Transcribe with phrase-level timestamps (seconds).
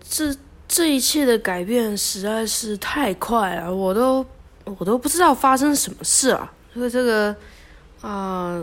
[0.00, 0.34] 这
[0.66, 4.24] 这一切的改变实在是太快了，我都
[4.64, 6.52] 我都不知道发生什么事了。
[6.74, 7.34] 因为这个
[8.00, 8.62] 啊，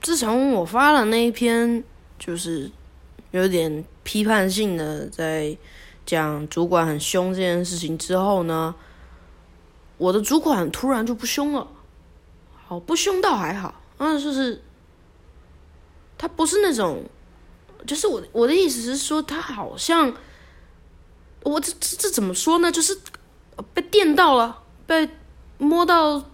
[0.00, 1.82] 自从我发了那一篇，
[2.18, 2.70] 就是
[3.30, 5.56] 有点批判性的在
[6.04, 8.74] 讲主管很凶这件事情之后呢，
[9.98, 11.66] 我的主管突然就不凶了。
[12.66, 14.62] 好，不凶倒还好，嗯，就是
[16.18, 17.02] 他不是那种。
[17.86, 20.12] 就是我我的意思是说，他好像
[21.42, 22.70] 我这这这怎么说呢？
[22.70, 22.96] 就是
[23.74, 25.08] 被电到了，被
[25.58, 26.24] 摸到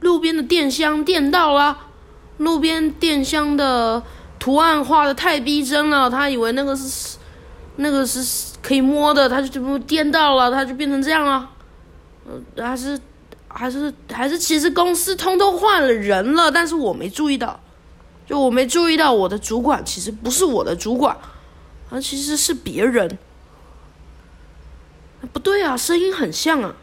[0.00, 1.78] 路边的电箱电到了，
[2.36, 4.02] 路边电箱的
[4.38, 7.16] 图案画的太逼真了，他以为那个是
[7.76, 11.50] 那个是可以摸的，他就就不电到了，他就变成这样了。
[12.26, 13.00] 嗯，还是
[13.48, 17.58] 还是还是，其实公司通通换了人了，但是我没注意到。
[18.28, 21.16] 就我没注意到，我的主管其实不是我的主管，
[21.88, 23.18] 啊，其实是别人。
[25.32, 26.76] 不对啊，声音很像啊。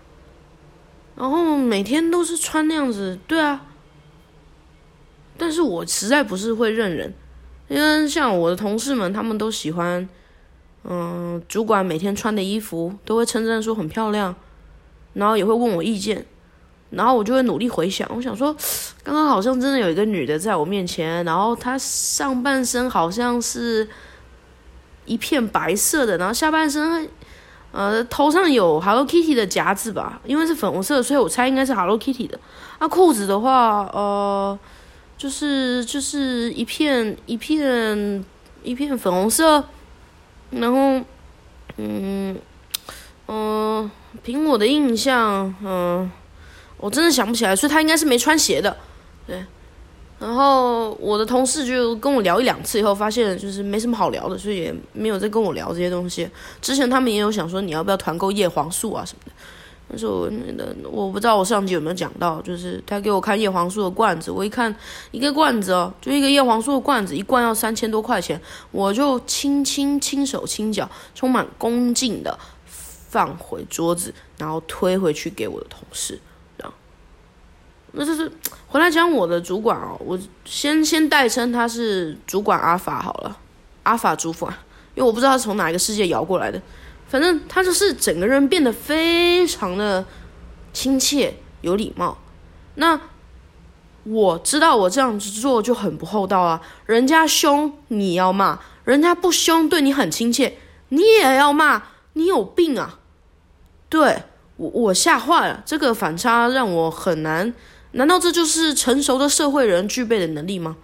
[1.15, 3.67] 然后每天都是穿那样子，对啊。
[5.37, 7.13] 但是我实在不是会认人，
[7.67, 10.09] 因为像我的同事们，他们都喜欢，
[10.83, 14.35] 嗯，主管每天穿的衣服都会称赞说很漂亮，
[15.13, 16.25] 然后也会问我意见。
[16.91, 18.55] 然后我就会努力回想，我想说，
[19.03, 23.87] 刚刚好像真的有一个女的在我面前，然后她上半身好像是
[25.05, 27.09] 一片白色的，然后下半身，
[27.71, 32.39] 呃，头上有 Hello Kitty 的夹子吧，因为是粉红色，所以我猜应该是 Hello Kitty 的。
[32.79, 34.57] 那裤子的话，呃，
[35.17, 38.23] 就是就是一片一片
[38.63, 39.63] 一片粉红色，
[40.51, 41.01] 然后，
[41.77, 42.37] 嗯
[43.27, 43.91] 嗯，
[44.23, 46.09] 凭我的印象，嗯。
[46.77, 48.75] 我真的想不起来，所以他应该是没穿鞋的，
[49.25, 49.43] 对。
[50.17, 56.27] 然后我的同事就跟我聊一两次以后，发现就是没什么好聊的，所以也没有再跟我聊这些东西。
[56.61, 59.31] 之前他们也有想说你要不要团购叶黄素啊什么的，
[59.89, 64.73] 但是我那我不知道我上集有没有讲到，就是他给我看叶黄素的罐子，我一看
[65.11, 68.39] 一个罐子哦，就一个叶黄素的罐子，一罐要三千多块钱，
[68.71, 76.17] 我就轻轻轻手轻脚，充满恭敬的放回桌子，然后推回去给我的同事。
[77.97, 78.31] 那就是
[78.67, 83.37] 回来讲我的主管哦，我先先代称他是主管阿法好了，
[83.83, 84.53] 阿法主管，
[84.95, 86.61] 因为我不知道他从哪一个世界摇过来的，
[87.07, 90.05] 反正他就是整个人变得非常的
[90.73, 92.17] 亲切有礼貌。
[92.75, 92.99] 那
[94.03, 100.57] 我知道我这样子做就很不厚道啊，人家凶你要骂，人家不凶对你很亲切
[100.89, 101.81] 你也要骂，
[102.13, 102.99] 你有病啊！
[103.87, 104.23] 对
[104.57, 107.53] 我我吓坏了，这个反差让我很难。
[107.95, 110.75] 难道这就是成熟的社会人具备的能力吗？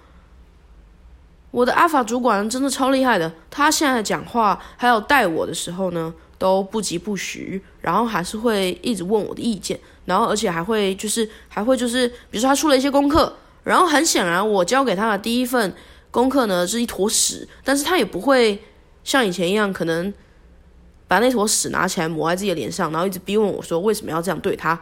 [1.52, 13.36] 我的阿法主管真的超厉害的，他现在讲话还有带我的时候呢，都不疾不徐，然后还是会一直问我的意见，然后而且还会就是还会就是，比如说他出了一些功课，
[13.66, 15.74] 然后很显然我交给他的第一份
[16.10, 18.64] 功课呢是一坨屎，但是他也不会
[19.04, 20.14] 像以前一样，可能
[21.10, 24.80] 把那坨屎拿起来抹在自己的脸上，然后一直逼问我说为什么要这样对他，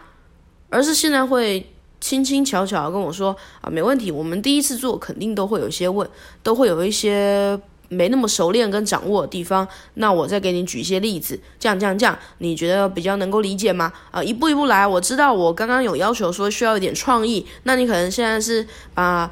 [0.70, 1.68] 而是现在会。
[2.00, 6.08] 轻轻巧巧跟我说啊，没问题，我们第一次做肯定都会有一些问，
[6.42, 9.68] 都会有一些没那么熟练跟掌握的地方。
[9.96, 13.92] 那我再给你举一些例子，这样这样这样，你觉得比较能够理解吗？
[14.12, 14.88] 啊，一步一步来。
[14.88, 19.30] 我知道我刚刚有要求说需要一点创意，那你可能现在是把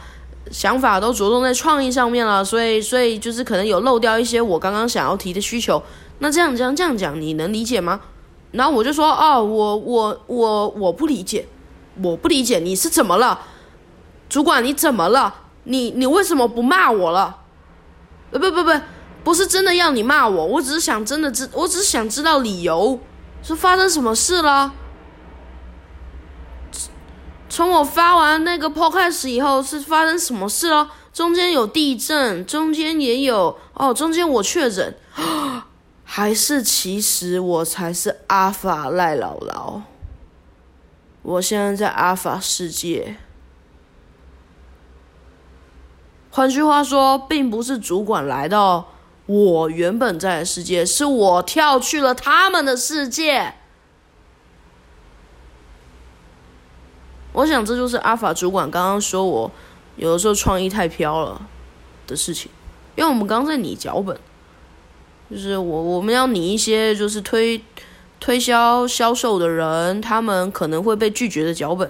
[0.52, 5.82] 想法都着重在创意上面了，所以所以就是可能有漏掉一些我刚刚想要提的需求。
[6.20, 8.02] 那这样这样这样讲，你能理解吗？
[8.52, 11.46] 然后我就说哦，我我我我不理解。
[12.04, 13.40] 我不理解你是怎么了，
[14.30, 15.34] 主管你怎么了？
[15.64, 17.38] 你你为什么不骂我了？
[18.32, 18.72] 呃不不不，
[19.24, 23.00] 不是真的要你骂我，我只是想真的知，我只是想知道理由，
[23.44, 24.74] 是发生什么事了？
[27.50, 30.92] 从我发完那个 podcast 以后是发生什么事了？
[31.14, 34.96] 中间有地震，中间也有哦，中间我确诊，
[36.04, 39.82] 还是其实我才是阿法赖姥姥？
[41.28, 43.18] 我现在在阿法世界，
[46.32, 48.94] 换句话说，并不是主管来到
[49.26, 53.56] 我原本在的世界，是我跳去了他们的世界。
[57.34, 59.52] 我想这就是阿法主管刚刚说我
[59.98, 61.46] 有的时候创意太飘了
[62.08, 62.50] 的事情，
[62.96, 64.18] 因为我们刚在拟脚本，
[65.30, 67.62] 就是我我们要拟一些就是推。
[68.28, 71.90] 推销销售的人，他们可能会被拒绝的脚本，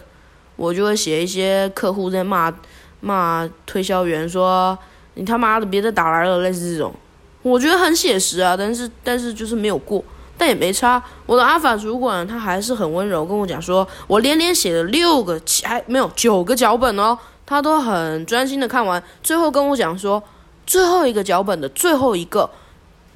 [0.55, 2.53] 我就会写一些客户在骂
[2.99, 4.77] 骂推销员说
[5.17, 6.93] ：“你他妈的别再打来了。”类似这种，
[7.41, 10.03] 我觉得很写实啊，但是但是就是没有过，
[10.37, 11.01] 但也没差。
[11.25, 17.17] 我的阿法主管他还是很温柔，跟我讲说，我连连写了六个，还没有九个脚本哦，
[17.47, 20.21] 他都很专心的看完，最后跟我讲说，
[20.67, 22.47] 最后一个脚本的最后一个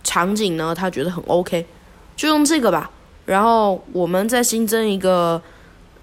[0.04, 1.68] 场景呢，他觉得很 OK，
[2.16, 2.90] 就用这个吧。
[3.32, 5.42] 然后我们再新增一个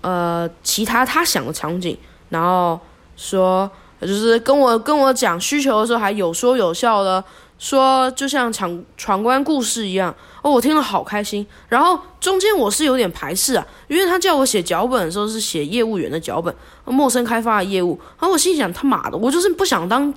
[0.00, 1.94] 呃其他他想的场景，
[2.30, 2.80] 然后
[3.16, 3.70] 说
[4.00, 7.22] 就是跟我跟我讲需求的时候还有说有笑的。
[7.58, 11.44] 说就像闯闯关故事一样哦，我听了好开心。
[11.68, 16.54] 然后中间我是有点排斥啊，因为他叫我写脚本的时候是写业务员的脚本，
[16.84, 17.98] 陌生开发的业务。
[18.16, 20.14] 然后我心想他妈的，我就是不想当，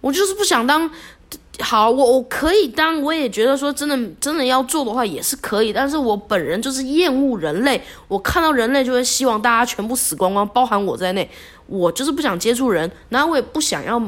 [0.00, 0.88] 我就是不想当。
[1.60, 11.28] 好，我我可以当，我也觉得说真的真的要做的话也是可以，但是我本人就是厌恶人类，我看到人类就会希望大家全部死光光，包含我在内。
[11.66, 14.00] 我就是不想接触人，然后我也不想要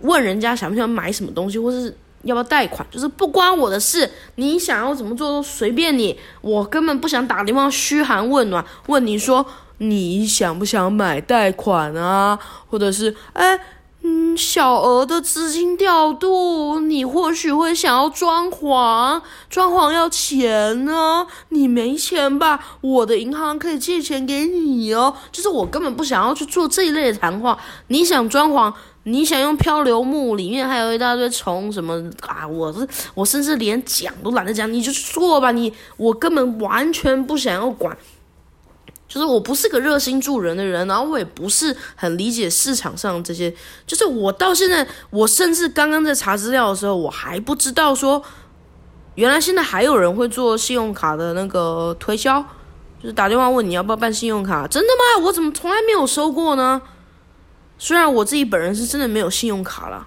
[0.00, 1.94] 问人家想不想买什么东西，或是。
[2.22, 2.86] 要不要贷款？
[2.90, 6.14] 就是不关我的事，你想要怎么做都随便你。
[6.42, 9.46] 我根本不想打电话嘘寒问暖，问你说
[9.78, 12.38] 你想不想买贷款啊？
[12.68, 13.58] 或者是哎，
[14.02, 19.20] 嗯，小额的资金调度，你或许会想要装潢，
[19.50, 21.26] 装潢要钱呢。
[21.50, 22.58] 你没钱吧？
[22.80, 25.14] 我的银行可以借钱给你哦。
[25.30, 27.58] 就是我根本不想要去做这一类的谈话。
[27.88, 28.72] 你想装潢？
[29.04, 32.46] 你想用漂流木，里面还有一大堆虫什么啊？
[32.46, 35.50] 我是我甚至连讲都懒得讲，你就做吧。
[35.52, 37.96] 你我根本完全不想要管，
[39.10, 43.52] 就是我不是个热心助人的人，然后我也不是很理解市场上这些。
[43.84, 48.22] 就是我到现在，我甚至刚刚在查资料的时候，我还不知道说，
[49.16, 52.40] 原来现在还有人会做信用卡的那个推销，
[53.02, 54.64] 就是打电话问你要不要办信用卡。
[54.68, 55.24] 真的吗？
[55.26, 56.80] 我怎么从来没有收过呢？
[57.76, 60.06] 虽然我自己本人是真的没有信用卡了，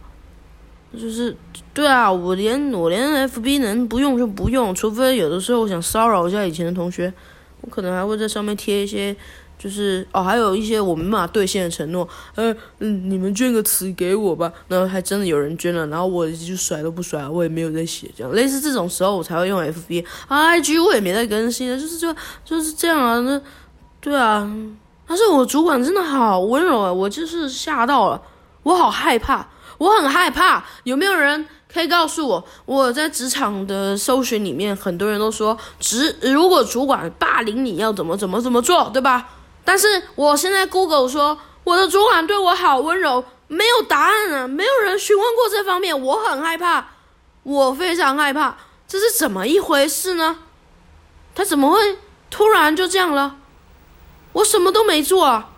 [0.97, 1.35] 就是
[1.73, 7.11] 对啊，我连我连 FB 能不用就不用，除非有的时候我想骚扰一下以前的同学，
[7.63, 9.15] 我可能还会在上面贴一些，
[9.57, 22.15] 就是哦，还有一些我没办法兑现的承诺，呃嗯，你们捐个词给我吧，然后还真的有人捐了，然后我就甩都不甩，我也没有在写，这样类似这种时候我才会用 FB，IG 我也没在更新的，就是就
[22.45, 23.41] 就是这样啊，那
[23.99, 24.49] 对啊。
[25.05, 28.21] 但是我主管真的好温柔啊，我就是吓到了，
[28.63, 29.45] 我好害怕，
[29.77, 30.63] 我很害怕。
[30.85, 32.43] 有没有人可以告诉我？
[32.65, 39.29] 我在职场的搜寻里面，很多人都说，职如果主管霸凌你要怎么怎么怎么做，对吧？
[39.65, 46.85] 但是我现在 Google 说我的主管对我好温柔，没有答案啊，没有人询问过这方面，我很害怕，
[47.41, 50.37] 我非常害怕，这是怎么一回事呢？
[51.33, 51.97] 他怎么会
[52.29, 53.37] 突然就这样了？
[54.33, 55.49] 我什么都没做啊，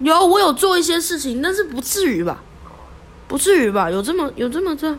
[0.00, 2.42] 有我有做一些事情，但是不至于吧，
[3.28, 4.96] 不至于吧，有这么有这么这，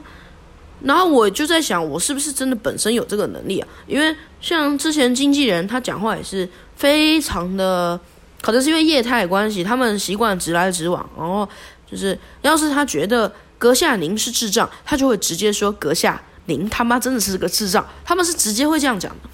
[0.83, 3.67] 然后我就在想，我是不是真的本身有这个能力啊？
[3.87, 7.99] 因为像之前经纪人他讲话也是非常的，
[8.41, 11.49] 可能是因为业态关系，他们习惯直来直往，然后
[11.89, 19.29] 就是要是他觉得阁下您是智障，他就会直接说阁下您他妈真的是个智障，他们是直接会这样讲的。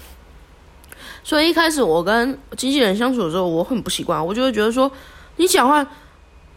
[1.22, 4.90] 所以一开始我跟经纪人相处的时候，我很不习惯，我就会觉得说，
[5.36, 5.86] 你讲话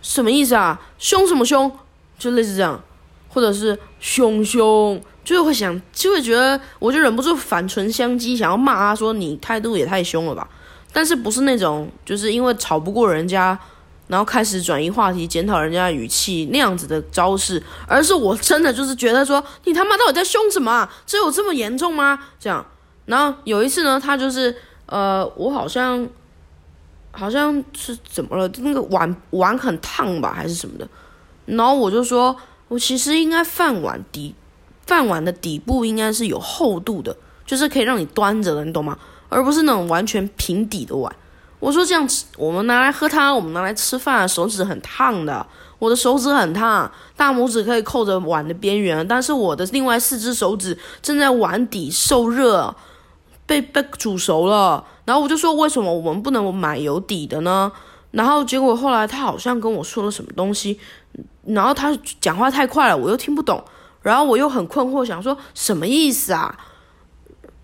[0.01, 0.79] 什么意思啊？
[0.97, 1.71] 凶什么凶？
[2.19, 2.79] 就类似这样，
[3.29, 10.47] 或者是凶凶，就会想，就会觉得，我就忍不住反唇相讥，想要骂他说你态度也太凶了吧。
[10.91, 13.57] 但是不是那种就是因为吵不过人家，
[14.07, 20.89] 然后开始转移话题，检讨人家的语气那样子的招式，而是我真的就是觉得说，你他妈到底在凶什么？
[21.05, 22.19] 这有这么严重吗？
[22.39, 22.65] 这样。
[23.05, 24.55] 然后有一次呢，他就是
[24.87, 26.07] 呃，我好像
[27.11, 28.51] 好像是怎么了？
[28.57, 30.87] 那个碗碗很烫吧，还是什么的？
[31.57, 32.35] 然后我就说，
[32.67, 34.35] 我其实应该饭碗底
[34.85, 37.15] 饭碗的底部应该是有厚度的，
[37.45, 38.97] 就是可以让你端着的，你懂吗？
[39.29, 41.13] 而不是那种完全平底的碗。
[41.59, 45.45] 我说这样子，我们拿来喝汤，我们拿来吃饭，手指很烫的。
[45.77, 52.75] 我的手指很烫，大拇指可以扣着碗的边缘，但是我的另外四只手指正在碗底受热。
[53.45, 57.71] 被被煮熟了，然后我就说为什么我们不能买有底的呢？
[58.11, 60.79] 然后结果后来他好像跟我说了什么东西，
[61.53, 63.63] 然后他讲话太快了，我又听不懂，
[64.01, 66.57] 然后我又很困惑，想说什么意思啊？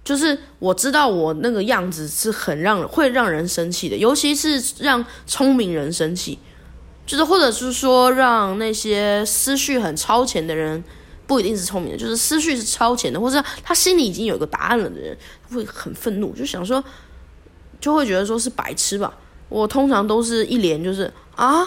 [0.04, 6.38] 就是我知道我那个样子是很让会让人生气的，尤其是让聪明人生气，
[7.06, 10.84] 就是或者是说让那些思绪很超前的人。
[11.28, 15.18] 不一定是聪明的，就是思绪是超前的，或者他心里已经有一个答案了的人，
[15.50, 16.84] 会很愤怒，就想说，
[17.82, 19.12] 就会觉得说是白痴吧。
[19.50, 21.66] 我通常都是一连就是啊，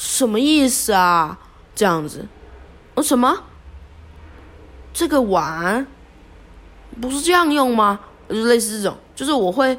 [0.00, 1.36] 什么意思啊？
[1.74, 2.24] 这样子，
[2.94, 3.42] 我什么？
[4.92, 5.84] 这个碗
[7.00, 7.98] 不是这样用吗？
[8.28, 9.76] 就类似这种，就是我会，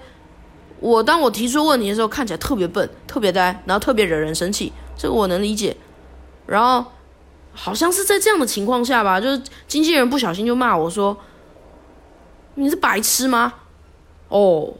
[0.82, 5.78] 我当我提出问题的时候，看起来特别笨、特别呆，然后特别惹人生气，这个我能理解。
[6.46, 6.92] 然后
[7.54, 11.18] 好像是在这样的情况下吧，就是经纪人不小心就骂我说
[12.56, 13.54] ：“你是白痴吗？”
[14.28, 14.74] 哦，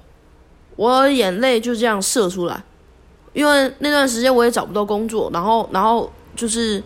[0.76, 2.64] 我眼泪就这样射出来，
[3.40, 6.84] 因为那段时间我也找不到工作，然后，然后就是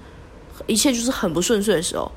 [0.67, 2.11] 一切就是很不顺遂的时候。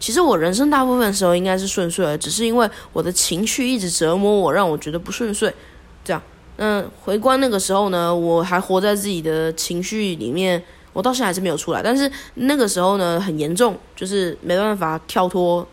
[0.00, 5.54] 其实我人生大部分时候应该是顺遂的，只是因为我的情绪一直折磨我，让我觉得不顺遂。
[6.02, 6.20] 这样，
[6.56, 10.60] 嗯，回观那个时候呢，我还活在自己的情绪里面，
[10.92, 11.80] 我到现在还是没有出来。
[11.80, 15.64] 但是那个时候呢，很严重，就是没办法跳脱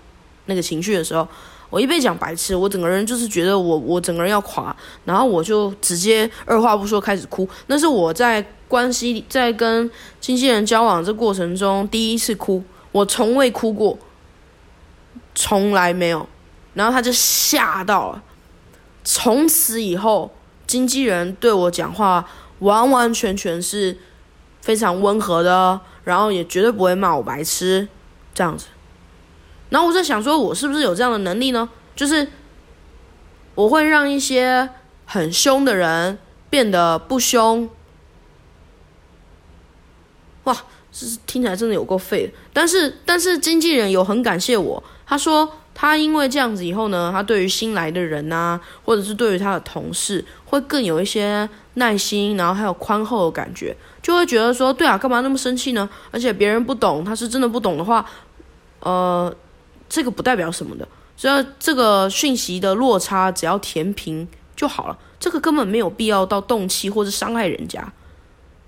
[0.45, 1.27] 那个情绪的时候，
[1.69, 7.47] 我一被讲白痴，我整个人就是觉得我我整个人要垮，然后我就直接二话不说开始哭。
[7.67, 13.97] 那是我在关系在跟经纪人交往这过程中第一次哭，我从未哭过。
[15.39, 16.27] 从来没有，
[16.73, 18.23] 然后他就吓到了。
[19.03, 20.33] 从此以后，
[20.65, 23.95] 经纪人对我讲话完完全全是
[24.61, 27.87] 非常温和的，然后也绝对不会骂我白痴
[28.33, 28.65] 这样子。
[29.69, 31.67] 然后我在想，说我是不是有这样的能力呢？
[31.95, 32.27] 就是
[33.55, 34.69] 我会让一些
[35.05, 36.17] 很凶的人
[36.49, 37.69] 变得不凶。
[40.43, 40.55] 哇，
[40.91, 42.33] 是听起来真的有够废。
[42.53, 44.81] 但是，但是经纪人有很感谢我。
[45.05, 55.89] 他说，他因为这样子以后呢，他对于新来的人呐，或者是对于他的同事，会更有一些耐心，然后还有宽厚的感觉，就会觉得说，对啊，干嘛那么生气呢？
[56.11, 58.05] 而且别人不懂，他是真的不懂的话，
[58.79, 59.33] 呃，
[59.89, 67.91] 这个不代表什么的，只要这个讯息的落差只要填平就好了，这个根本没有必要到动气或者伤害人家。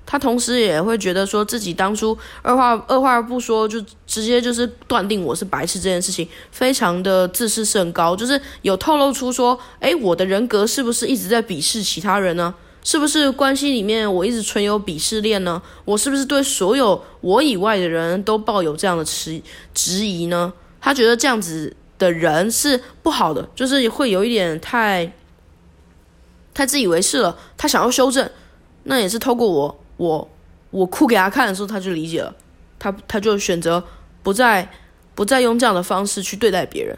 [0.05, 12.55] 他同时也会觉得说自己当初二话二话不说就直接就是断定我是白痴这件事情，非常的自视甚高，就是有透露出说，哎，我的人格是不是一直在鄙视其他人呢？
[12.83, 15.61] 是不是关系里面我一直存有鄙视链呢？
[15.85, 19.39] 我是不是对所有我以外的人都抱有这样的迟
[19.75, 20.51] 质疑呢？
[20.81, 25.11] 他觉得这样子的人是不好的，就是会有一点太
[26.53, 27.37] 太自以为是了。
[27.57, 28.29] 他想要修正，
[28.83, 29.79] 那也是透过我。
[29.97, 30.29] 我
[30.71, 32.33] 我哭给他看的时候，他就理解了，
[32.79, 33.83] 他他就选择
[34.23, 34.69] 不再
[35.13, 36.97] 不再用这样的方式去对待别人。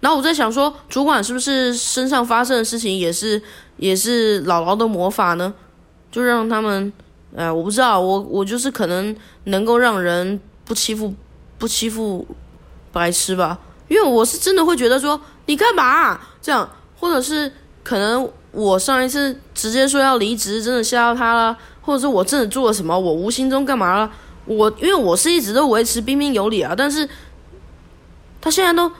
[0.00, 3.40] 然后我在想说，主管是不是身上发生的事情也是
[3.76, 5.54] 也是姥姥的魔法呢？
[6.10, 6.92] 就让他们，
[7.36, 11.14] 哎，我不知道，我我就是可能能够让人不欺负
[11.56, 12.26] 不欺负
[12.94, 13.58] 白痴吧，
[13.88, 16.66] 因为我是真的会觉得说你干嘛这样，
[16.98, 21.58] 或者是可能我上一次直接说要离职，真的吓到他了。
[21.82, 22.98] 或者是我真的做了什么？
[22.98, 24.10] 我无心中干嘛了？
[24.46, 27.06] 我因为我是一直都维持彬彬有礼啊，但是
[28.40, 28.90] 他现在都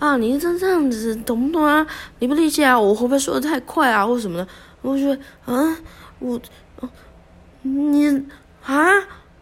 [0.00, 1.86] 啊，你这这样子懂不懂啊？
[2.18, 2.76] 理不理解啊？
[2.76, 4.48] 我会不会说的太快啊，或什么的？
[4.82, 5.76] 我觉得啊，
[6.18, 6.40] 我
[7.62, 8.08] 你
[8.64, 8.90] 啊，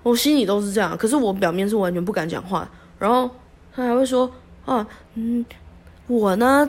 [0.02, 2.68] 我心里都是这样，可是我表面是完全不敢讲话。
[2.98, 3.30] 然后
[3.74, 4.30] 他还会说
[4.64, 5.44] 啊，嗯，
[6.06, 6.68] 我呢？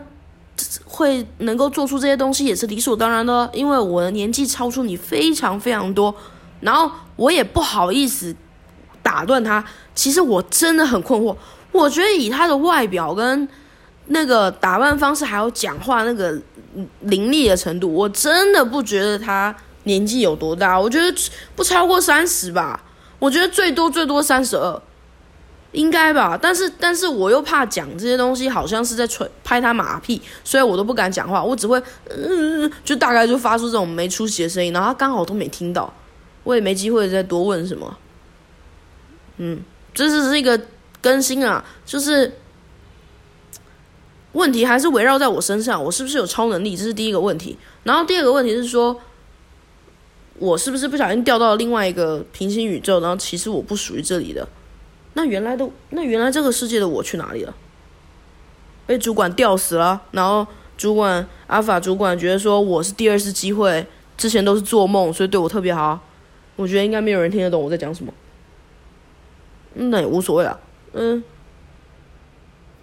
[0.86, 6.16] 会能够做出这些东西也是理所当然的，因为我的年纪超出你非常非常多，
[6.62, 8.34] 然后我也不好意思
[9.04, 9.62] 打断他。
[9.94, 11.36] 其实我真的很困惑，
[11.74, 13.46] 我觉得以他的外表跟
[14.06, 16.42] 那个打扮方式，还有讲话那个
[17.02, 20.80] 凌厉的程度，我真的不觉得他年纪有多大。
[20.80, 21.14] 我觉得
[21.54, 22.82] 不超过三十吧，
[23.20, 24.82] 我觉得最多最多三十二。
[25.76, 35.94] 应该吧，但是但是我又怕讲这些东西，好像是在吹拍他马屁，所以我都不敢讲话，我只会嗯，就大概就发出这种没出息的声音，然后他刚好都没听到，
[36.46, 37.98] 我也没机会再多问什么。
[39.38, 39.62] 嗯，
[39.94, 40.60] 这只是一个
[41.02, 42.38] 更新啊，就是
[44.32, 46.78] 问题还是围绕在我身上，我是不是有超能力？
[46.78, 48.98] 这是第一个问题，然后第二个问题是说，
[50.40, 54.48] 我是不是不小心掉到另外一个平行宇宙，然后其实我不属于这里的。
[55.16, 57.54] 那原来的那原来这个世界的我去哪里了？
[58.86, 60.46] 被主管吊死了，然后
[60.78, 66.00] 主管阿法主管觉得说我是第二次机会，之前都是做梦，所以对我特别好。
[66.56, 68.14] 我觉得应该没有人听得懂我在讲什么。
[69.74, 70.60] 那也无所谓啊，
[70.94, 71.24] 嗯，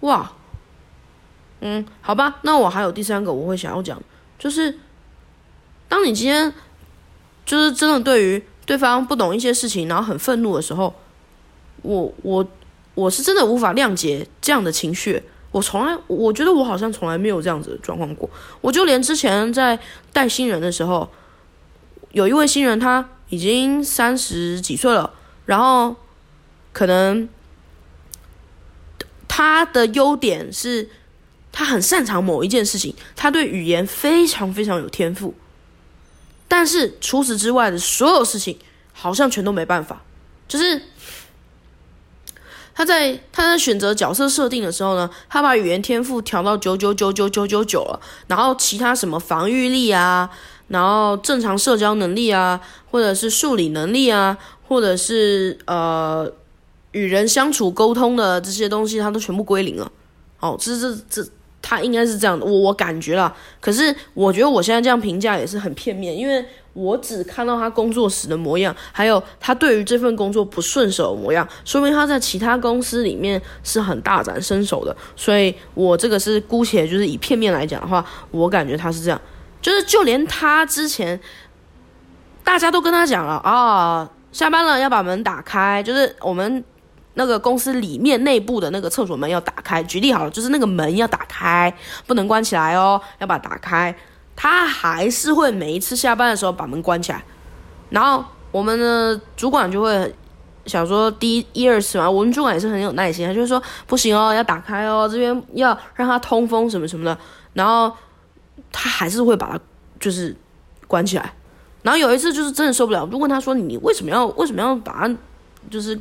[0.01, 0.33] 哇，
[1.61, 4.01] 嗯，好吧，那我还有第三个我会想要讲，
[4.37, 4.77] 就是
[5.87, 6.53] 当你今天
[7.45, 10.93] 就是真的对于对方不懂一些事情，然后很愤怒的时候。
[11.83, 12.45] 我我
[12.95, 15.21] 我是真的无法谅解这样的情绪，
[15.51, 18.29] 我从来我觉得我好像从来没有这样子的状况过。
[18.61, 19.77] 我就连之前在
[20.11, 21.09] 带新人的时候，
[22.11, 25.13] 有一位新人他已经三十几岁了，
[25.45, 25.95] 然后
[26.71, 27.29] 可能
[29.27, 30.89] 他的优点是，
[31.51, 35.33] 他很擅长某一件事情，他对语言非常非常有天赋。
[36.47, 38.59] 但是除此之外的所有事情，
[38.93, 40.03] 好像全都没办法。
[40.47, 40.79] 就是
[42.73, 50.29] 他在他在选择角色设定的时候呢，他把语言天赋调到九九九九九九九了，然后其他什么防御力啊，
[50.67, 54.37] 然后正常社交能力啊，或者是数理能力啊，
[54.67, 56.31] 或者是呃
[56.91, 59.91] 与人相处沟通的这些东西，他都全部归零了。
[60.39, 61.29] 哦，这这这。
[61.65, 63.33] 他应该是这样的，我我感觉了。
[63.61, 74.95] 可是我觉得我现在这样评价也是很片面，因为我只看到他工作时的模样，还有他对于这份工作不顺手的模样，说明他在其他公司里面是很大展身手的。
[75.15, 79.21] 所以我这个是姑且就是以片面来讲的话，我感觉他是这样，
[79.61, 81.19] 就是就连他之前
[82.43, 86.63] 大家都跟他讲了啊，下班了要把门打开，就是我们。
[87.15, 91.71] 那个公司里面内部的那个厕所门要打开，举例好了，就是那个门要打开，
[92.07, 93.95] 不能关起来哦，要把打开。
[94.35, 97.23] 他还是会每一次下班的时候把门关起来，
[97.89, 100.13] 然后我们的主管就会
[100.65, 107.17] 想说第一一二次嘛，我们主管也是很有耐心，他就说不行哦，要打开哦，这边要让它通风什么什么的，
[107.53, 107.91] 然后
[108.71, 109.59] 他还是会把它
[109.99, 110.35] 就是
[110.87, 111.33] 关起来。
[111.81, 115.15] 然后有一次就是真的受不了，就问他说你为什么要为什么要把它
[115.69, 115.99] 就是。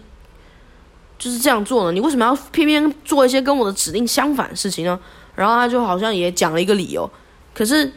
[1.18, 1.92] 就是这样做呢？
[1.92, 4.98] 你为什么要偏偏做一些跟我的指令相反的事情呢？
[5.36, 7.08] 然后他就好像也讲了一个理由，
[7.54, 7.92] 可是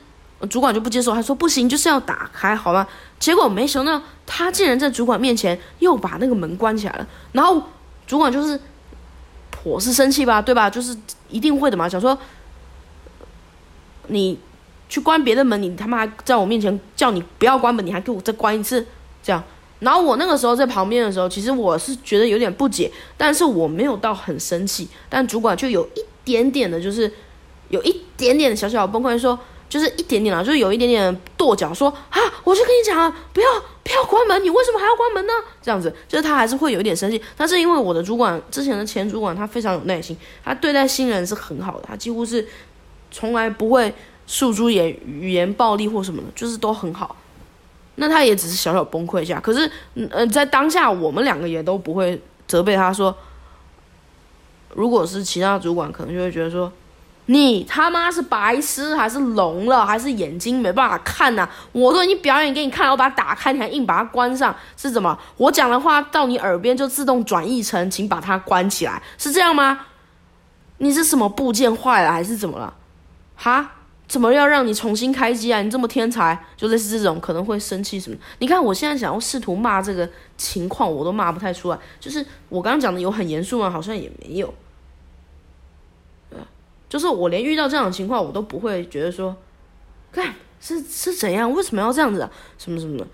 [0.47, 2.87] 主管就不接受，他说不行，就是要打开，好吗？
[3.19, 7.07] 结果没想到他竟然在主管面前又把那个门关起来了。
[7.31, 7.61] 然后
[8.05, 8.59] 主管就是
[9.49, 10.69] 颇是生气吧，对吧？
[10.69, 10.95] 就是
[11.29, 12.17] 一定会的嘛，想说
[14.07, 14.37] 你
[14.89, 18.85] 去关别的门，你他妈在我面前叫你不要关门，你还给我再关一次，
[19.23, 19.43] 这样。
[19.79, 27.11] 然后我那个时候在旁边的时候，其实我是觉得有点不解，但是我没有到很生气，但主管就有一点点的，就是
[27.69, 33.47] 有一点点的小小崩溃，说就是一点点啦，就是有一点点跺脚，说啊，我就跟你讲啊，不要
[33.83, 35.33] 不要关门，你为什么还要关门呢？
[35.61, 42.47] 这样子，就是他还是会有一点生气，但是因为我的主管之前的前主管他非常有耐心，他对待新人是很好的，他几乎是
[43.11, 43.93] 从来不会
[44.27, 47.15] 诉诸言语言暴力或什么的，就是都很好。
[47.97, 49.71] 那他也只是小小崩溃一下，可是，
[50.11, 53.15] 呃，在当下我们两个也都不会责备他说，
[54.73, 56.69] 如果是其他主管，可能就会觉得说，
[57.27, 61.47] 你他妈是白痴还是聋了，还是眼睛没办法看呐？
[61.71, 65.17] 我都已经表演给你看了，我把它打开，你还硬把它关上，是怎么？
[65.37, 69.87] 我讲的话到你耳边就自动转译成，请把它关起来，是这样吗？
[70.77, 72.73] 你是什么部件坏了还是怎么了？
[73.35, 73.71] 哈？
[74.07, 75.63] 怎么要让你重新开机啊？
[75.63, 78.15] 你这么天才，就类似这种可能会生气什么？
[78.37, 80.07] 你看我现在想要试图骂这个
[80.37, 81.79] 情况，我都骂不太出来。
[81.99, 83.67] 就是我刚刚讲的有很严肃吗？
[83.67, 84.53] 好像也没有。
[86.89, 89.35] 就是我连遇到这样的情况，我都不会觉得说，
[90.11, 92.31] 看是是怎样，为什么要这样子啊？
[92.57, 93.07] 什么什么的，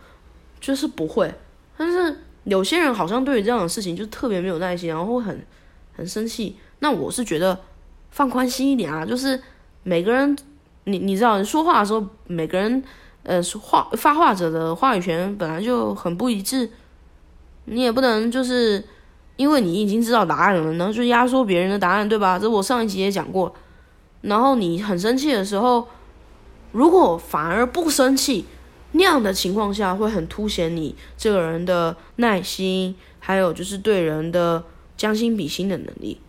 [0.60, 1.34] 就是不会。
[1.77, 5.45] 但是有些人好像对于这样的事情就特别没有耐心，然后会很
[5.95, 6.57] 很生气。
[6.79, 7.60] 那我是觉得
[8.10, 9.41] 放宽心一点啊，就是
[9.84, 10.38] 每个人。
[10.86, 12.84] 你你知道，说话的时候，每个人，
[13.21, 16.67] 呃，话发话者的话语权本来就很不一致，
[17.65, 18.84] 你也不能就是
[19.41, 22.38] 因为你已经知道答案了，然后就压缩别人的答案，对吧？
[22.38, 23.54] 这我上一集也讲过。
[24.21, 25.88] 然后你很生气的时候，
[26.71, 28.45] 如果反而不生气，
[28.91, 34.63] 那样的情况下会很凸显你这个人的耐心，还有就是对人的
[34.95, 36.21] 将心比心的能力。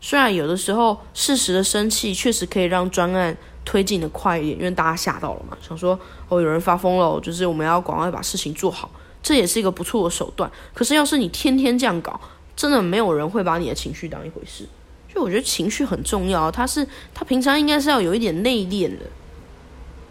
[0.00, 3.36] 虽然有的时候适时的生气确实可以让专案。
[3.64, 5.96] 推进的快一点，因为大家吓到了嘛，想说
[6.28, 8.90] 哦有人发疯了，就是我们要赶快把事情做好，
[9.22, 10.50] 这也是一个不错的手段。
[10.74, 12.20] 可是要是你天天这样搞，
[12.56, 14.64] 真的没有人会把你的情绪当一回事。
[15.14, 19.04] 就我觉得情绪很重要，他是他平常应该是要有一点内敛的，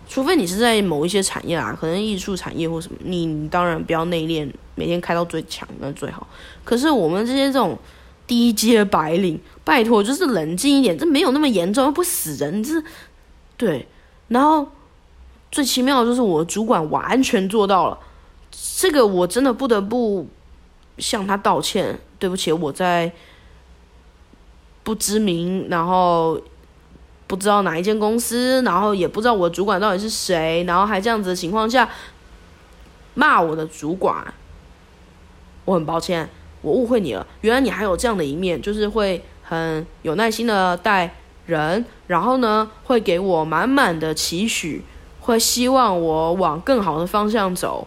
[0.08, 6.27] 除非你是在某一些产业啊，可能艺术产业或什么，你当然不要内敛，每天开到最强那最好。
[6.63, 7.77] 可是我们这些这种
[8.27, 12.84] 低阶白领，拜托就是冷静一点，这没有那么严重，又不死人，这。
[13.58, 13.88] 对，
[14.27, 14.67] 然后
[15.51, 17.97] 最奇妙的就是我主管完全做到了，
[18.77, 20.27] 这个我真的不得不
[20.97, 23.12] 向他道歉，对不起，我在
[24.84, 26.39] 不知名，然后
[27.25, 31.89] 不知道哪一间公司，然后也不知道我主管到底是谁，然后还这样子的情况下
[33.15, 34.34] 骂我的主管，
[35.65, 36.29] 我很抱歉，
[36.62, 41.15] 我误会你了，原来你还有这样的一面，就是会很有耐心的带。
[41.47, 44.86] 人，然后呢，会给我满满的期许，
[45.19, 47.86] 会希望我往更好的方向走，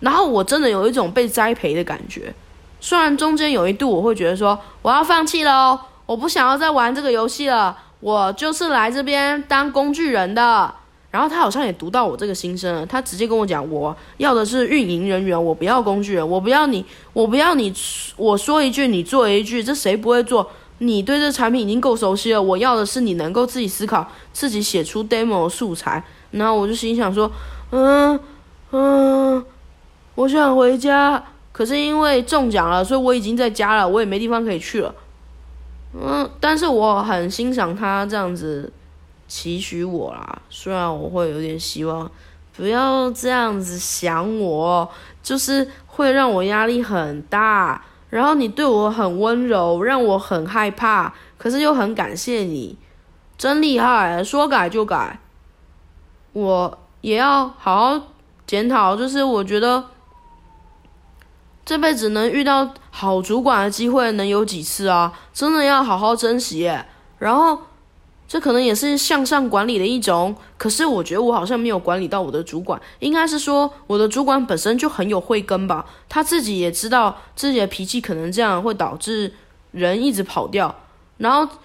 [0.00, 2.32] 然后我真的有一种被栽培的感觉。
[2.80, 10.74] 虽然中间有一度我会觉得说我要放弃喽，我不想要再玩这个游戏了，我就是来这边当工具人的。
[11.10, 17.74] 然后他好像也读到我这个心声，他直接跟我讲，我要的是运营人员，我不要工具人，我不要你，我不要你，
[18.16, 20.48] 我说一句你做一句，这谁不会做？
[20.78, 26.02] 你对这产品已经够熟悉了，我要的是你能够自己思考，自己写出 demo 素材。
[26.30, 27.28] 然后我就心想说，
[27.72, 28.18] 嗯
[28.70, 29.44] 嗯，
[30.14, 31.20] 我想回家，
[31.52, 34.94] 可是因为中奖了，所以我已经在家了，我也没地方可以去了。
[35.94, 38.72] 嗯，但是我很欣赏他这样子。
[39.28, 42.10] 期许我啦，虽然我会有点希望，
[42.56, 44.90] 不要这样子想我，
[45.22, 47.80] 就是会让我压力很大。
[48.08, 52.76] 然后你对我很温柔，让我很害怕，可是又很感谢你，
[53.38, 55.20] 真厉害，说改就改。
[56.32, 58.06] 我也要好好
[58.48, 59.84] 检讨，就是我觉得
[61.70, 65.12] 这辈子能遇到好主管的机会能有几次啊？
[65.32, 66.68] 真的要好好珍惜。
[67.20, 67.56] 然后。
[68.26, 79.34] 这可能也是向上管理的一种，可是我觉得我好像没有管理到我的主管，应该是说我的主管本身就很有慧根吧，他自己也知道自己的脾气可能这样会导致
[79.72, 80.72] 人一直跑掉，
[81.18, 81.56] 然后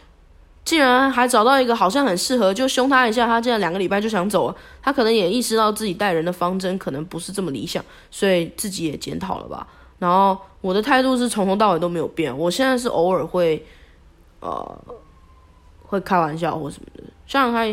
[0.64, 9.68] 竟然还找到一个好像很适合，就凶他一下，他这样两个礼拜就想走，他可能也意识到自己带人的方针可能不是这么理想，所以自己也检讨了吧。
[10.00, 13.66] 然后我的态度是从头到尾都没有变，我现在是偶尔会，
[14.40, 14.78] 呃。
[15.88, 17.64] 会开玩笑或什么的，像他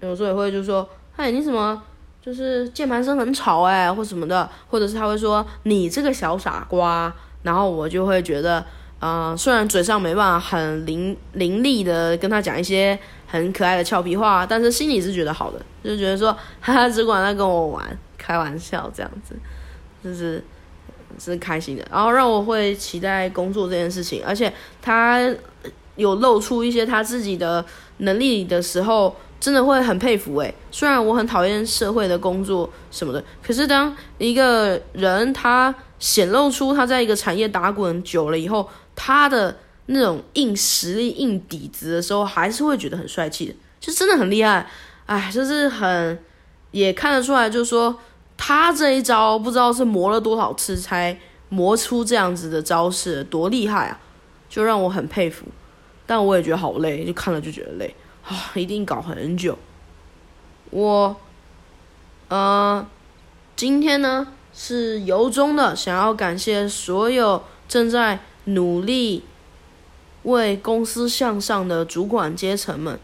[0.00, 1.80] 有时候也会就说：“哎，你怎么
[2.20, 7.10] 就是键盘声很吵哎，或什么的。”或者是他会说：“你这个小傻瓜。”
[7.44, 8.62] 然后我就会觉得，
[8.98, 12.98] 呃，虽然嘴上没办法很伶伶俐的跟他讲一些
[13.28, 19.36] 很可爱的俏皮话，但是心里是觉得好的，就觉得说，哈哈，只管他跟我玩开玩笑这样子，
[20.02, 20.44] 就是
[21.20, 25.32] 是开心的，然后让我会期待工作这件事情，而且他。
[25.96, 27.62] 有露出一些他自己的
[27.98, 30.54] 能力的时候，真的会很佩服诶。
[30.70, 39.54] 虽然我很讨厌社会的工作什么的，可是当一个人他显露出他在一个产业打滚久了以后，他的
[39.86, 44.66] 那种硬实力、硬底子的时候，还是会觉得很帅气的，就真的很厉害。
[45.04, 46.18] 哎，就是很
[46.70, 47.94] 也看得出来，就是说
[48.42, 51.14] 他这一招不知道是磨了多少次才
[51.50, 54.00] 磨出这样子的招式，多厉害啊！
[54.48, 55.44] 就让我很佩服。
[56.06, 57.94] 但我也觉得好累，就看了就觉得累
[58.26, 59.58] 啊，一定搞很久。
[60.70, 61.14] 我，
[62.28, 62.86] 呃，
[63.54, 69.22] 今天呢是由衷的想要感谢所有正在努力
[70.22, 72.98] 为公司向上的主管阶层们。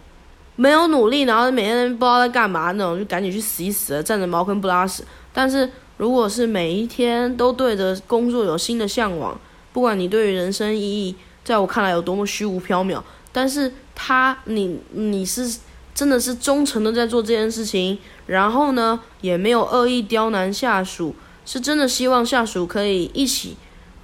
[0.57, 5.05] 没有努力，然后每天不知道在干嘛那种，就赶紧去死一死了，站着茅坑不拉屎。
[5.33, 9.39] 但是如果是每一天都对着工作有新的向往，
[9.73, 11.15] 不管你对于人生意义。
[11.45, 15.59] 在我看来有多么虚无缥缈，但是他，你你是
[15.95, 21.15] 真的是忠诚的在做这件事情，然后呢，也没有恶意刁难下属，
[21.45, 23.57] 是真的希望下属可以一起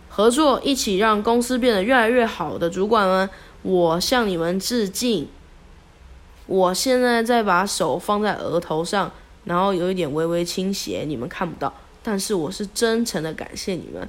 [0.09, 3.29] 合作，一起让公司变得越来越好的主管们，
[3.63, 5.27] 我向你们致敬。
[6.47, 9.11] 我现在在把手放在额头上，
[9.45, 14.09] 然后有一点微微倾斜，你们看不到，但是我是真诚的感谢你们。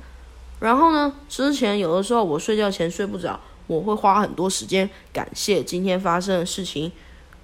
[0.60, 1.14] 然后呢？
[1.28, 6.92] 之前有的时候我睡觉前睡不着，我会花很多时间感谢今天发生的事情。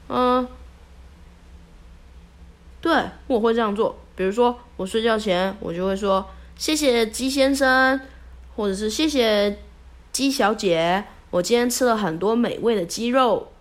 [0.08, 0.47] 嗯，
[2.80, 3.97] 对，我会这样做。
[4.15, 6.25] 比如说我睡觉前，我就会说
[6.56, 7.99] 谢谢鸡先生，
[8.56, 9.60] 或者是谢谢
[10.13, 13.52] 鸡小姐，我今天吃了很多美味的鸡肉。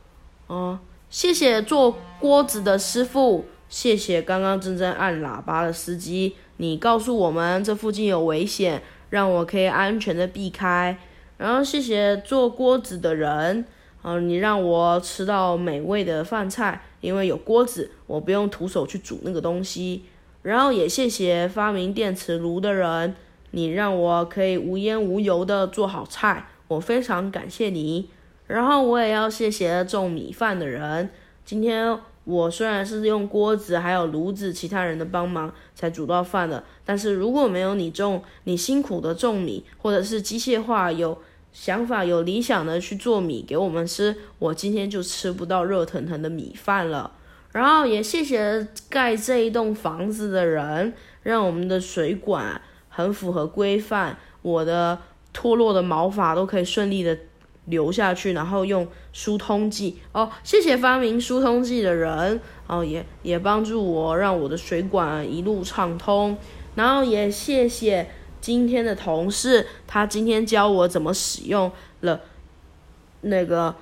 [0.49, 0.79] 嗯，
[1.11, 8.83] 谢谢做锅子的师傅，谢谢刚刚正在按喇叭的司机，你告诉我们这附近有危险。
[9.11, 10.99] 让我可以安全的避开，
[11.39, 13.65] 然后谢谢做锅子的人，
[14.03, 20.05] 嗯，你让我吃到美味的饭菜，因为有锅子，我不用徒手去煮那个东西。
[20.43, 23.17] 然后也谢谢发明电磁炉的人，
[23.53, 28.11] 你让我可以无烟无油的做好菜，我非常感谢你。
[28.49, 31.09] 然后我也要谢谢种米饭的人，
[31.45, 31.97] 今天。
[32.25, 41.17] 我虽然是用锅子还有炉子，其他人的帮忙才煮到饭的，但是如果没有你种，你辛苦的种米，或者是机械化有
[41.55, 47.11] 想法、有理想的去做米给我们吃，我今天就吃不到热腾腾的米饭了。
[47.53, 54.99] 然后也谢谢盖这一栋房子的人，让我们的水管很符合规范，我的
[55.33, 57.17] 脱落的毛发都可以顺利的。
[57.69, 66.37] 流下去，然后用疏通剂哦，谢谢发明疏通剂的人哦，也也帮助我让我的水管一路畅通，
[66.75, 72.21] 然后也谢谢今天的同事，他今天教我怎么使用了
[73.21, 73.75] 那个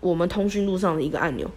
[0.00, 1.50] 我们通讯录上的一个按钮。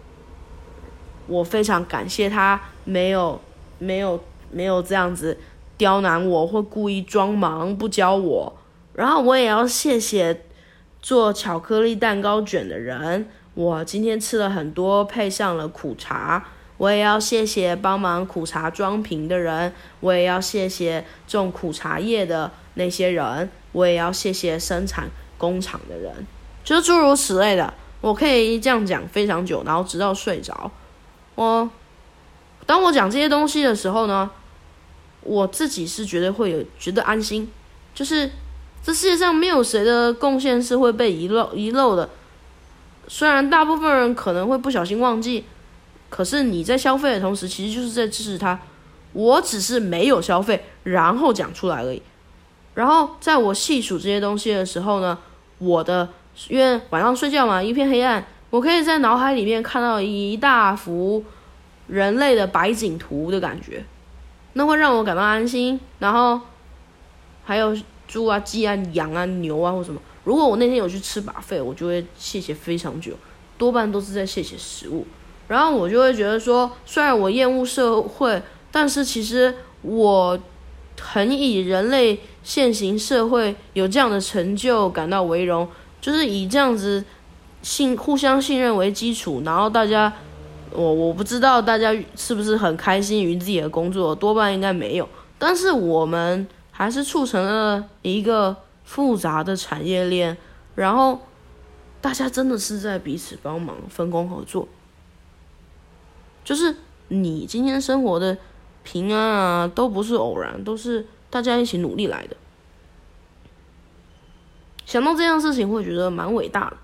[1.28, 3.40] 我非常感谢他没有
[3.78, 5.38] 没有没有这样子
[5.78, 8.52] 刁难我，或故意装忙不教我。
[8.94, 10.44] 然后我也要谢谢
[11.02, 16.46] 做巧克力蛋糕卷的人，我今天吃了很多，配上了苦茶。
[16.78, 26.26] 我也要谢谢帮忙苦茶装瓶的人，我也要谢谢种苦茶叶的那些人，我也要谢谢生产工厂的人，
[26.64, 27.74] 就诸如此类的。
[28.00, 30.72] 我可以这样讲非常久，然后直到睡着。
[31.36, 31.70] 我
[32.66, 34.28] 当我讲这些东西的时候呢，
[35.20, 37.48] 我自己是觉得会有觉得安心，
[37.94, 38.28] 就是
[38.82, 42.10] 这世界上没有谁的贡献是会被遗漏遗漏的。
[43.08, 45.44] 虽然大部分人可能会不小心忘记。
[46.08, 48.60] 可是你在消费的同时，其实就是在支持他。
[49.14, 52.02] 我只是没有消费，然后讲出来而已。
[52.74, 55.18] 然后在我细数这些东西的时候呢，
[55.56, 56.06] 我的
[56.48, 61.24] 因为晚上睡觉嘛，一片黑暗，我可以在脑海里面看到一大幅
[61.86, 63.82] 人类的白景图的感觉，
[64.52, 65.80] 那会让我感到安心。
[65.98, 66.38] 然后
[67.44, 67.74] 还有
[68.12, 73.12] 猪啊、鸡啊、羊啊、牛啊或什么，如果我那天有去吃把费，我就会谢谢非常久，
[73.56, 75.06] 多半都是在谢谢食物。
[75.48, 80.38] 然后我就会觉得说，虽然我厌恶社会，但是其实我
[81.00, 85.66] 很以人类现行社会有这样的成就感到为荣，
[85.98, 87.02] 就是以这样子
[87.62, 90.12] 信互相信任为基础，然后大家，
[90.70, 100.36] 我我不知道大家是不是很开心于自己的工作，多半应该没有，但是我们还是促成了一个复杂的产业链，
[100.74, 101.20] 然后
[102.00, 104.66] 大家真的是在彼此帮忙，分工合作。
[106.42, 106.74] 就是
[107.06, 108.36] 你今天生活的
[108.82, 112.36] 平安啊，都不是偶然，都是大家一起努力来的。
[114.84, 116.76] 想到这样事情，会觉得蛮伟大的。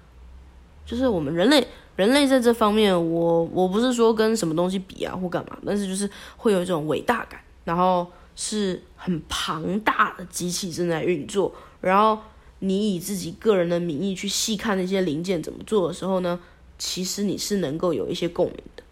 [0.86, 8.06] 就是我们人类，人类在这方面，我我不是说跟什么东西比啊或干嘛，但是就是会有一种伟大感，然后
[8.40, 12.22] 是很庞大的机器正在运作，然后
[12.60, 16.38] 你以自己个人的名义去细看那些零件怎么做的时候呢，
[16.78, 18.84] 其实你是能够有一些共鸣的。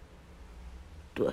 [1.15, 1.29] 对，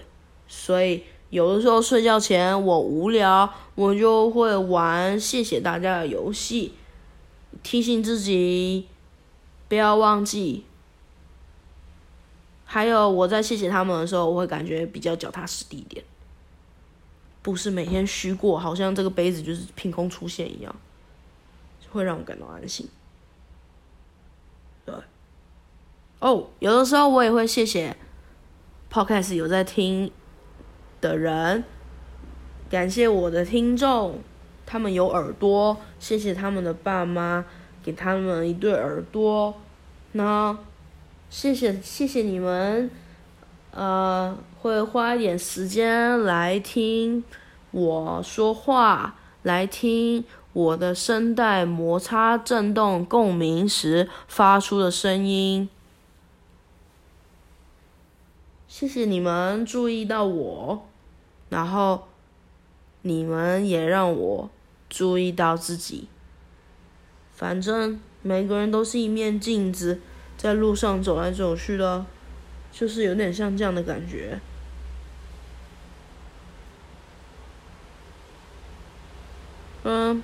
[0.47, 6.73] 所以有的时候睡觉前我无聊，我就会玩谢谢大家的游戏，
[7.63, 8.86] 提醒自己
[9.67, 10.65] 不要忘记。
[12.63, 16.06] 还有我在谢谢他们的时候，我会感觉比较脚踏实地一点，
[17.43, 20.75] 不是每天虚过，好像这个杯子就是凭空出现一样，
[21.91, 22.88] 会让我感到安心。
[24.84, 24.95] 对，
[26.19, 27.95] 哦，有的时候我也会谢谢。
[28.91, 30.12] Podcast 有在听
[31.01, 31.63] 的人，
[32.69, 34.19] 感谢我的听众，
[34.65, 37.43] 他们有耳朵，谢谢他们的爸妈
[37.82, 39.56] 给他们一对耳朵，
[40.12, 40.58] 那
[41.29, 42.91] 谢谢谢谢你们，
[43.76, 47.24] 呃，会花一点时间来听
[47.72, 55.68] 我说话，来听我的声带摩擦、震动、共鸣时发出的声音。
[58.68, 60.86] 谢谢你们注意到我，
[61.50, 62.08] 然后
[63.02, 64.50] 你们也让我
[64.88, 66.08] 注意到自己。
[67.32, 70.00] 反正每个人都是一面镜子，
[70.38, 72.06] 在路上走来走去的，
[72.74, 74.38] 就是有点像这样的感觉。
[79.84, 80.22] 嗯，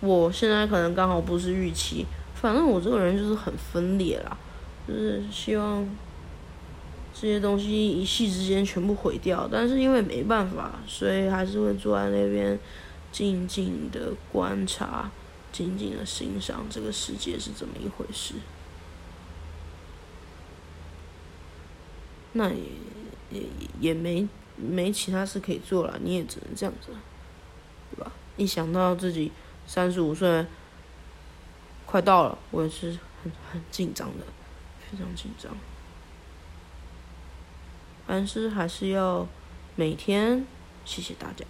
[0.00, 4.38] 我现在可能刚好不是预期，反正我这个人就是很分裂啦，
[4.88, 5.86] 就是希望。
[7.18, 12.58] 这些东西一夕之间全部毁掉，但是因为没办法，所以还是会坐在那边，
[13.10, 15.10] 静静的观察，
[15.50, 18.34] 静静的欣赏这个世界是怎么一回事。
[22.36, 22.60] 那也
[23.30, 23.42] 也
[23.80, 26.92] 也没没其他事可以做了，你也只能这样子，
[27.90, 28.12] 对吧？
[28.36, 29.32] 一想到自己
[29.66, 30.44] 三十五岁
[31.86, 34.24] 快到了，我也是很很紧张的，
[34.90, 35.56] 非常紧张。
[38.06, 39.26] 但是还是要
[39.74, 40.46] 每天
[40.84, 41.44] 谢谢大家，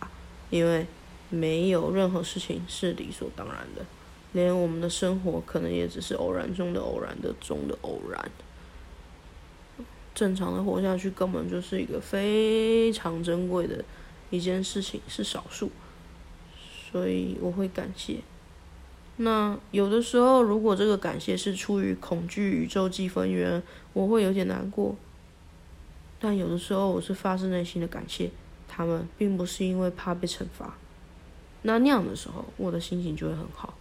[0.51, 0.87] 因为
[1.29, 3.85] 没有任何事情是理所当然的，
[4.33, 8.31] 连我们的生活可能也只是偶然中的偶然的中的偶然。
[10.17, 13.85] 正常的活下去根本就是一个非常珍贵的
[14.31, 15.71] 一件事情，是少数，
[16.91, 18.21] 所以我会感谢。
[19.19, 24.97] 那有的时候，如果这个感谢是出于恐惧宇宙积分员，我会有点难过。
[26.19, 28.31] 但有的时候，我是发自内心的感谢
[28.67, 30.79] 他们，并不是因为怕被惩罚。
[31.61, 33.75] 那那样的时候，我的心情就会很好。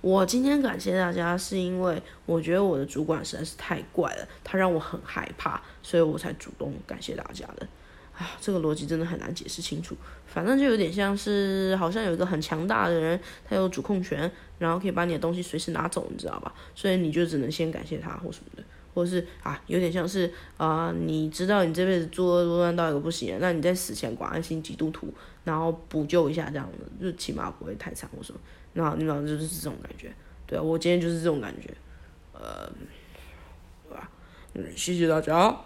[0.00, 7.68] 我今天感谢大家，是因为我觉得我的主管实在是太怪了，他让我很害怕，所以我才主动感谢大家的。
[8.16, 9.94] 啊，这个逻辑真的很难解释清楚。
[10.26, 16.54] 反正就有点像是，好像有一个很强大的人，他有主控权，然后可以把你的东西随时拿走，你知道吧？
[16.74, 18.62] 所以你就只能先感谢他或什么的。
[18.92, 25.12] 或是啊，有点像是啊，你知道你这辈子作恶多端到一个不行，那你在死前广安心基督徒，
[25.44, 28.40] 然后补救一下这样子，就起码不会太惨或什么。
[28.74, 30.12] 那你们就是这种感觉，
[30.46, 31.68] 对啊，我今天就是这种感觉，
[32.32, 32.70] 呃，
[33.88, 34.10] 对吧？
[34.54, 35.56] 嗯，谢谢大家。